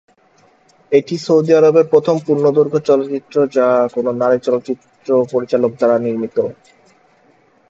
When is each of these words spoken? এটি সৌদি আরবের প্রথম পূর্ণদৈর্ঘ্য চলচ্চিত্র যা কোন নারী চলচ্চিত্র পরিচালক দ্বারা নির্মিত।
এটি 0.91 1.15
সৌদি 1.25 1.51
আরবের 1.55 1.85
প্রথম 1.93 2.15
পূর্ণদৈর্ঘ্য 2.25 2.79
চলচ্চিত্র 2.89 3.35
যা 3.55 3.65
কোন 3.93 4.05
নারী 4.21 4.37
চলচ্চিত্র 4.47 5.09
পরিচালক 5.31 5.71
দ্বারা 5.79 5.95
নির্মিত। 6.05 6.37